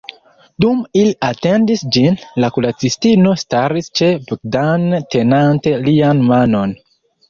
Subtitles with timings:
[0.63, 6.81] Dum ili atendis ĝin, la kuracistino staris ĉe Bogdan, tenante lian manon.